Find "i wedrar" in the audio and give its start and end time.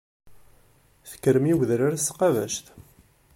1.51-1.93